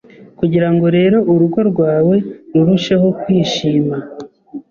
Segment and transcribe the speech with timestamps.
[0.39, 2.15] kugira ngo rero urugo rwawe
[2.53, 3.95] rurusheho kwishima